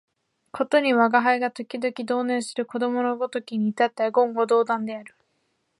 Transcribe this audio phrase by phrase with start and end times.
[0.51, 5.13] ことに吾輩が時々同衾する子供のごときに至っては言語道断である